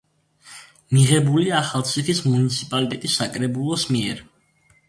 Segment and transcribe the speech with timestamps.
[0.97, 4.27] მიღებულია ახალციხის მუნიციპალიტეტის საკრებულოს მიერ.